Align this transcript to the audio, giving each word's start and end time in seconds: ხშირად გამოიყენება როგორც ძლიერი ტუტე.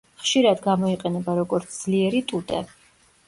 ხშირად 0.19 0.63
გამოიყენება 0.67 1.35
როგორც 1.41 1.75
ძლიერი 1.83 2.23
ტუტე. 2.33 2.63